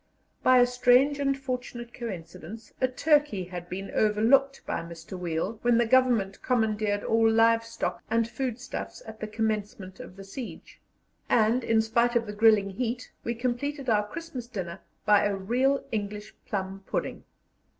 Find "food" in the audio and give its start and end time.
8.27-8.59